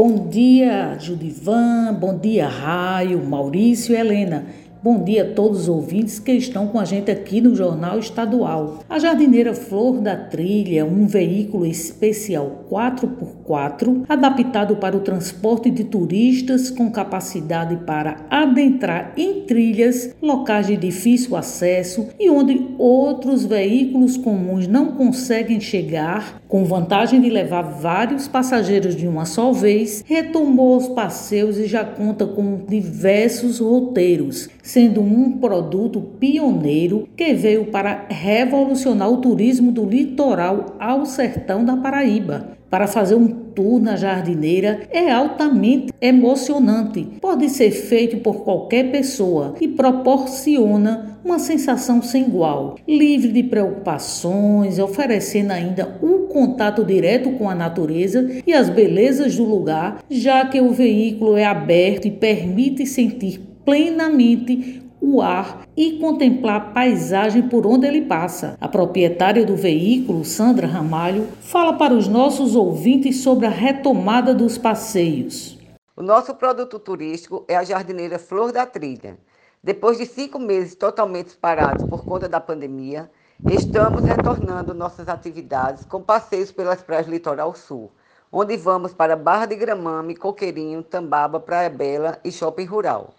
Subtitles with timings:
[0.00, 4.46] Bom dia, Judivan, bom dia, Raio, Maurício e Helena.
[4.80, 8.78] Bom dia a todos os ouvintes que estão com a gente aqui no Jornal Estadual.
[8.88, 16.70] A jardineira Flor da Trilha, um veículo especial 4x4, adaptado para o transporte de turistas
[16.70, 24.68] com capacidade para adentrar em trilhas, locais de difícil acesso e onde outros veículos comuns
[24.68, 30.86] não conseguem chegar, com vantagem de levar vários passageiros de uma só vez, retomou os
[30.86, 39.10] passeios e já conta com diversos roteiros sendo um produto pioneiro que veio para revolucionar
[39.10, 42.58] o turismo do litoral ao sertão da Paraíba.
[42.68, 47.02] Para fazer um tour na jardineira é altamente emocionante.
[47.18, 54.78] Pode ser feito por qualquer pessoa e proporciona uma sensação sem igual, livre de preocupações,
[54.78, 60.60] oferecendo ainda um contato direto com a natureza e as belezas do lugar, já que
[60.60, 67.66] o veículo é aberto e permite sentir plenamente o ar e contemplar a paisagem por
[67.66, 68.56] onde ele passa.
[68.58, 74.56] A proprietária do veículo, Sandra Ramalho, fala para os nossos ouvintes sobre a retomada dos
[74.56, 75.58] passeios.
[75.94, 79.18] O nosso produto turístico é a jardineira Flor da Trilha.
[79.62, 83.10] Depois de cinco meses totalmente parados por conta da pandemia,
[83.50, 87.90] estamos retornando nossas atividades com passeios pelas praias Litoral Sul,
[88.32, 93.12] onde vamos para Barra de Gramame, Coqueirinho, Tambaba, Praia Bela e Shopping Rural.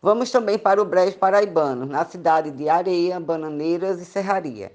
[0.00, 4.72] Vamos também para o Brejo Paraibano, na cidade de Areia, Bananeiras e Serraria,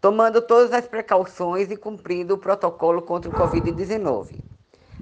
[0.00, 4.40] tomando todas as precauções e cumprindo o protocolo contra o Covid-19.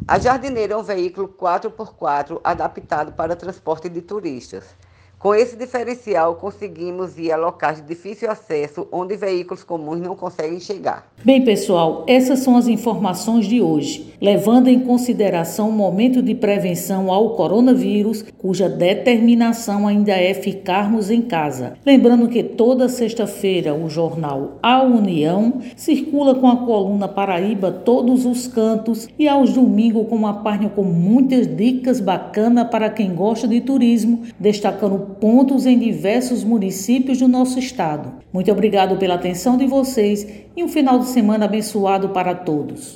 [0.09, 4.75] A jardineira é um veículo 4x4 adaptado para transporte de turistas
[5.19, 10.61] com esse diferencial, conseguimos ir a locais de difícil acesso onde veículos comuns não conseguem
[10.61, 11.11] chegar.
[11.25, 17.11] Bem, pessoal, essas são as informações de hoje, levando em consideração o momento de prevenção
[17.11, 21.78] ao coronavírus, cuja determinação ainda é ficarmos em casa.
[21.84, 28.47] Lembrando que toda sexta-feira o jornal A União circula com a coluna Paraíba todos os
[28.47, 33.62] cantos e aos domingos com uma página com muitas dicas bacanas para quem gosta de
[33.62, 38.12] turismo, destacando pontos em diversos municípios do nosso estado.
[38.33, 42.94] Muito obrigado pela atenção de vocês e um final de semana abençoado para todos.